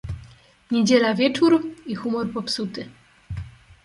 Niedziela 0.71 1.13
wieczór 1.15 1.63
i 1.85 1.95
humor 1.95 2.31
popsuty. 2.33 2.89